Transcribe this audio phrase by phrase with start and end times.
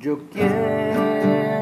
[0.00, 1.55] Yo quiero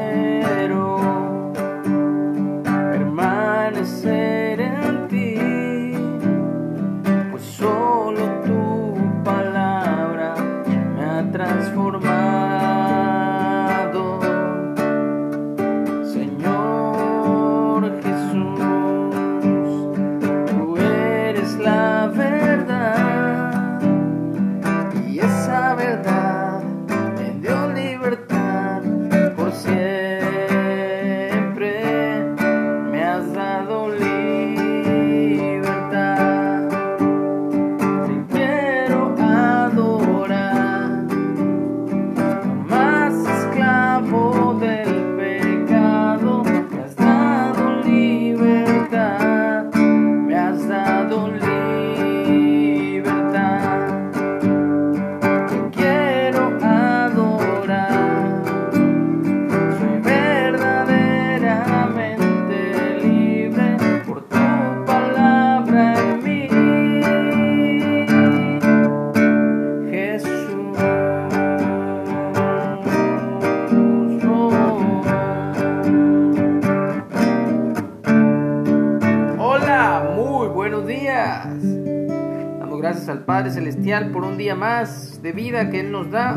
[82.85, 86.35] gracias al Padre Celestial por un día más de vida que Él nos da.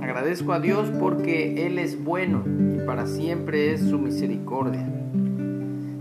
[0.00, 2.42] Agradezco a Dios porque Él es bueno
[2.74, 4.88] y para siempre es su misericordia.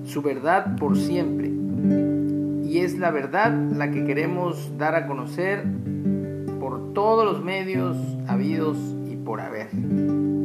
[0.05, 1.51] Su verdad por siempre.
[2.63, 5.65] Y es la verdad la que queremos dar a conocer
[6.61, 7.97] por todos los medios
[8.29, 8.77] habidos
[9.11, 9.67] y por haber.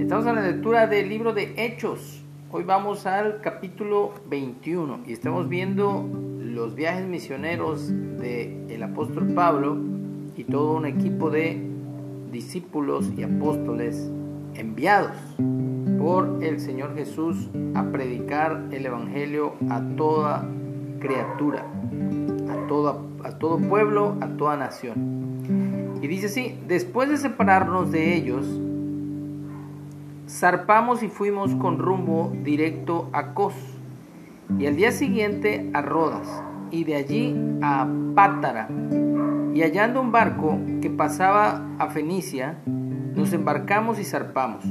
[0.01, 2.25] Estamos en la lectura del libro de Hechos.
[2.51, 7.93] Hoy vamos al capítulo 21 y estamos viendo los viajes misioneros
[8.27, 9.77] del apóstol Pablo
[10.37, 11.63] y todo un equipo de
[12.33, 14.11] discípulos y apóstoles
[14.55, 15.17] enviados
[15.99, 20.49] por el Señor Jesús a predicar el Evangelio a toda
[20.99, 21.67] criatura,
[22.51, 22.67] a
[23.25, 25.99] a todo pueblo, a toda nación.
[26.03, 28.47] Y dice así, después de separarnos de ellos,
[30.29, 33.55] zarpamos y fuimos con rumbo directo a Cos,
[34.59, 38.69] y al día siguiente a Rodas, y de allí a Pátara.
[39.55, 44.65] Y hallando un barco que pasaba a Fenicia, nos embarcamos y zarpamos.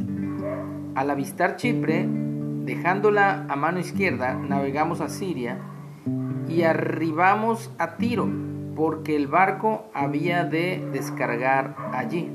[0.94, 2.08] Al avistar Chipre,
[2.66, 5.58] dejándola a mano izquierda, navegamos a Siria
[6.48, 8.30] y arribamos a Tiro,
[8.76, 12.30] porque el barco había de descargar allí.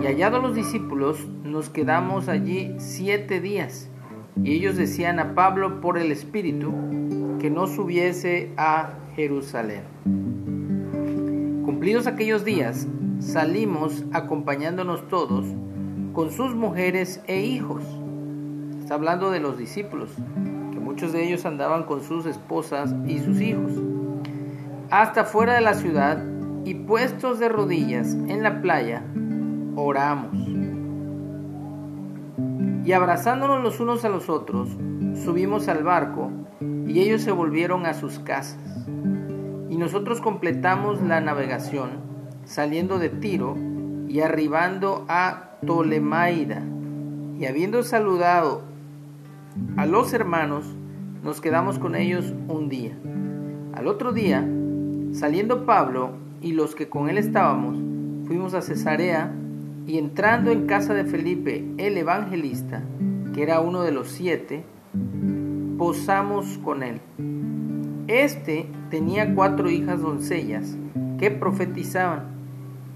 [0.00, 3.91] Y hallados los discípulos, nos quedamos allí siete días.
[4.42, 6.72] Y ellos decían a Pablo por el Espíritu
[7.38, 9.82] que no subiese a Jerusalén.
[11.64, 12.86] Cumplidos aquellos días,
[13.18, 15.46] salimos acompañándonos todos
[16.12, 17.84] con sus mujeres e hijos.
[18.80, 20.10] Está hablando de los discípulos,
[20.72, 23.72] que muchos de ellos andaban con sus esposas y sus hijos.
[24.90, 26.22] Hasta fuera de la ciudad
[26.64, 29.02] y puestos de rodillas en la playa,
[29.74, 30.51] oramos.
[32.84, 34.68] Y abrazándonos los unos a los otros,
[35.24, 38.58] subimos al barco y ellos se volvieron a sus casas.
[39.70, 41.90] Y nosotros completamos la navegación,
[42.44, 43.56] saliendo de Tiro
[44.08, 46.62] y arribando a Ptolemaida.
[47.38, 48.62] Y habiendo saludado
[49.76, 50.66] a los hermanos,
[51.22, 52.96] nos quedamos con ellos un día.
[53.74, 54.46] Al otro día,
[55.12, 56.10] saliendo Pablo
[56.40, 57.76] y los que con él estábamos,
[58.26, 59.32] fuimos a Cesarea
[59.86, 62.82] y entrando en casa de Felipe el evangelista,
[63.34, 64.64] que era uno de los siete,
[65.78, 67.00] posamos con él.
[68.06, 70.76] Este tenía cuatro hijas doncellas
[71.18, 72.32] que profetizaban,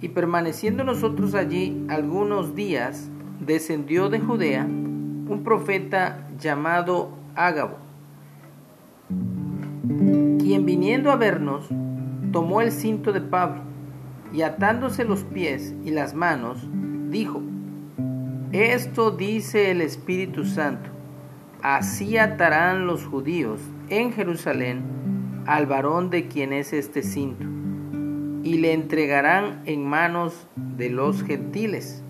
[0.01, 3.09] y permaneciendo nosotros allí algunos días,
[3.41, 7.79] descendió de Judea un profeta llamado Ágabo,
[10.39, 11.67] quien viniendo a vernos,
[12.33, 13.66] tomó el cinto de Pablo
[14.33, 16.69] y atándose los pies y las manos,
[17.11, 17.43] dijo,
[18.53, 20.91] Esto dice el Espíritu Santo,
[21.63, 24.83] así atarán los judíos en Jerusalén
[25.47, 27.47] al varón de quien es este cinto,
[28.43, 32.03] y le entregarán en manos de los gentiles.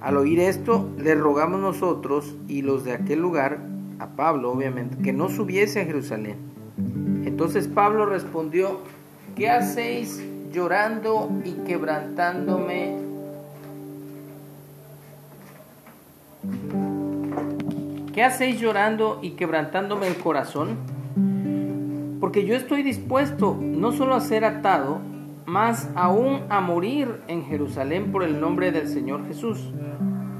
[0.00, 3.60] Al oír esto, le rogamos nosotros y los de aquel lugar,
[3.98, 6.36] a Pablo obviamente, que no subiese a Jerusalén.
[7.24, 8.80] Entonces Pablo respondió,
[9.36, 12.96] ¿qué hacéis llorando y quebrantándome?
[18.12, 20.76] ¿Qué hacéis llorando y quebrantándome el corazón?
[22.20, 25.00] Porque yo estoy dispuesto no solo a ser atado,
[25.46, 29.72] más aún a morir en Jerusalén por el nombre del Señor Jesús.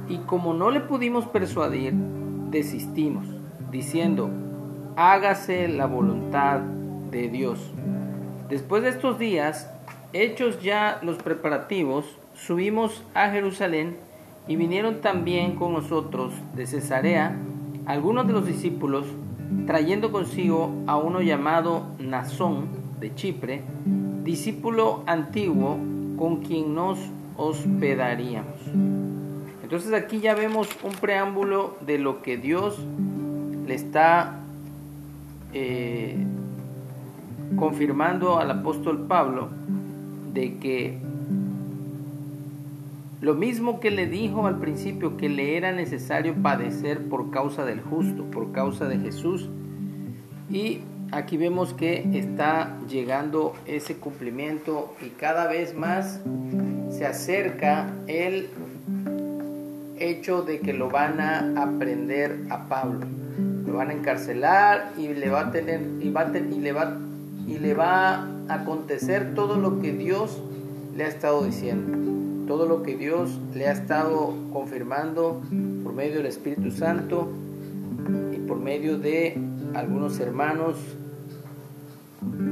[0.08, 1.94] Y como no le pudimos persuadir,
[2.50, 3.26] desistimos,
[3.70, 4.30] diciendo,
[4.96, 6.60] hágase la voluntad
[7.10, 7.72] de Dios.
[8.48, 9.70] Después de estos días,
[10.12, 12.04] hechos ya los preparativos,
[12.34, 13.96] subimos a Jerusalén
[14.48, 17.36] y vinieron también con nosotros de Cesarea
[17.86, 19.06] algunos de los discípulos,
[19.66, 22.68] trayendo consigo a uno llamado Nazón
[23.00, 23.62] de Chipre,
[24.24, 25.78] discípulo antiguo
[26.16, 26.98] con quien nos
[27.36, 28.60] hospedaríamos.
[29.62, 32.78] Entonces aquí ya vemos un preámbulo de lo que Dios
[33.66, 34.40] le está
[35.52, 36.16] eh,
[37.56, 39.48] confirmando al apóstol Pablo
[40.32, 40.98] de que
[43.20, 47.80] lo mismo que le dijo al principio que le era necesario padecer por causa del
[47.82, 49.48] justo, por causa de Jesús.
[50.50, 50.80] Y
[51.12, 56.20] aquí vemos que está llegando ese cumplimiento y cada vez más
[56.90, 58.48] se acerca el
[59.98, 63.06] hecho de que lo van a aprender a Pablo.
[63.66, 66.04] Lo van a encarcelar y le va a tener y
[66.58, 66.98] le va
[67.46, 70.42] y le va acontecer todo lo que Dios
[70.96, 71.96] le ha estado diciendo.
[72.46, 75.40] Todo lo que Dios le ha estado confirmando
[75.84, 77.28] por medio del Espíritu Santo
[78.32, 79.38] y por medio de
[79.74, 80.76] algunos hermanos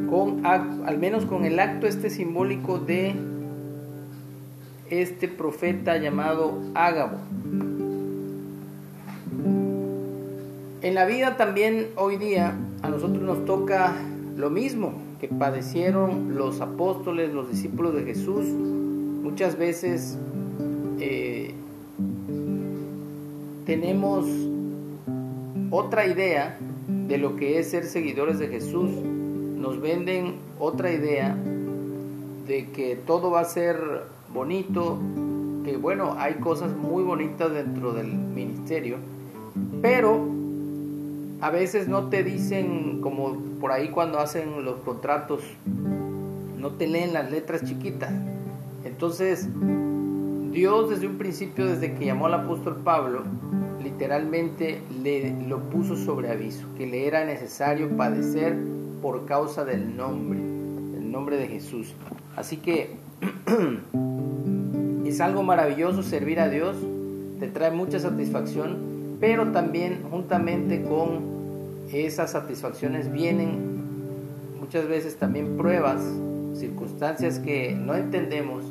[0.08, 3.14] con al menos con el acto este simbólico de
[4.88, 7.18] este profeta llamado Ágabo.
[10.80, 13.94] En la vida también hoy día a nosotros nos toca
[14.36, 18.44] lo mismo que padecieron los apóstoles, los discípulos de Jesús.
[18.46, 20.16] Muchas veces
[21.00, 21.54] eh,
[23.66, 24.26] tenemos
[25.70, 28.90] otra idea de lo que es ser seguidores de Jesús.
[28.90, 31.36] Nos venden otra idea
[32.46, 33.76] de que todo va a ser
[34.32, 34.98] bonito,
[35.64, 38.96] que bueno, hay cosas muy bonitas dentro del ministerio,
[39.82, 40.37] pero
[41.40, 45.42] a veces no te dicen, como por ahí cuando hacen los contratos,
[46.58, 48.12] no te leen las letras chiquitas.
[48.84, 49.48] Entonces,
[50.52, 53.22] Dios desde un principio, desde que llamó al apóstol Pablo,
[53.82, 58.56] literalmente le lo puso sobre aviso, que le era necesario padecer
[59.02, 61.94] por causa del nombre, el nombre de Jesús.
[62.36, 62.96] Así que
[65.08, 66.76] Es algo maravilloso servir a Dios,
[67.40, 68.76] te trae mucha satisfacción,
[69.20, 71.20] pero también juntamente con
[71.92, 73.78] esas satisfacciones vienen
[74.60, 76.00] muchas veces también pruebas,
[76.54, 78.64] circunstancias que no entendemos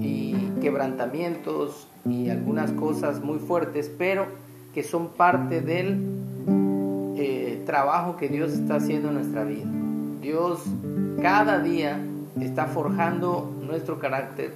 [0.00, 4.26] y quebrantamientos y algunas cosas muy fuertes, pero
[4.74, 6.00] que son parte del
[7.16, 9.64] eh, trabajo que Dios está haciendo en nuestra vida.
[10.20, 10.60] Dios
[11.22, 11.98] cada día
[12.40, 14.52] está forjando nuestro carácter,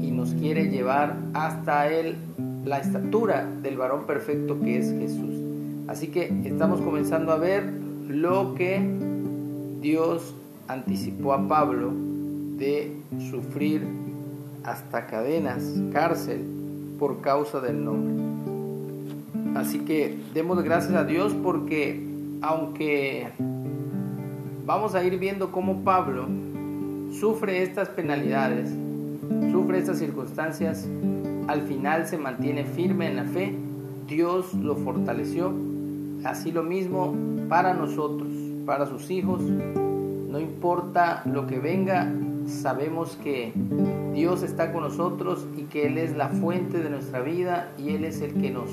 [0.00, 2.16] y nos quiere llevar hasta él
[2.66, 5.34] la estatura del varón perfecto que es Jesús.
[5.86, 7.62] Así que estamos comenzando a ver
[8.08, 8.80] lo que
[9.80, 10.34] Dios
[10.66, 11.92] anticipó a Pablo
[12.58, 12.96] de
[13.30, 13.86] sufrir
[14.64, 16.44] hasta cadenas, cárcel,
[16.98, 18.14] por causa del nombre.
[19.54, 22.04] Así que demos gracias a Dios porque
[22.42, 23.28] aunque
[24.66, 26.26] vamos a ir viendo cómo Pablo
[27.12, 28.70] sufre estas penalidades,
[29.52, 30.86] sufre estas circunstancias,
[31.48, 33.54] al final se mantiene firme en la fe,
[34.06, 35.52] Dios lo fortaleció,
[36.24, 37.14] así lo mismo
[37.48, 38.28] para nosotros,
[38.64, 42.10] para sus hijos, no importa lo que venga,
[42.46, 43.52] sabemos que
[44.12, 48.04] Dios está con nosotros y que Él es la fuente de nuestra vida y Él
[48.04, 48.70] es el que nos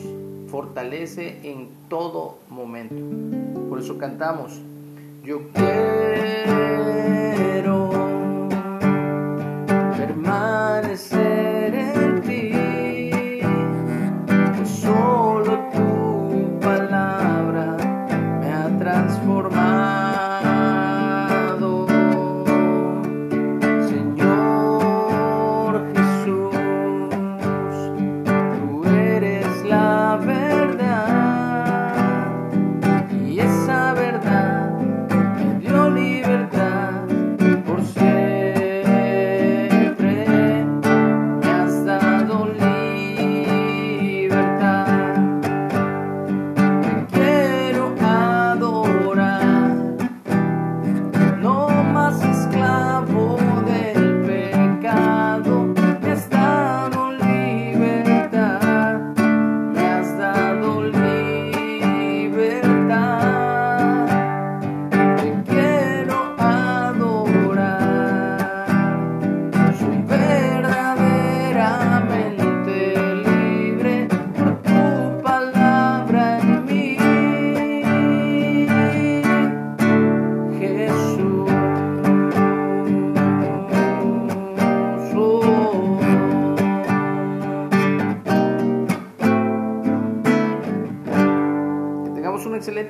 [0.50, 2.96] fortalece en todo momento.
[3.70, 4.62] Por eso cantamos,
[5.24, 5.74] yo quiero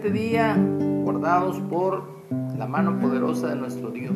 [0.04, 0.58] excelente día,
[1.04, 2.04] guardados por
[2.58, 4.14] la mano poderosa de nuestro Dios.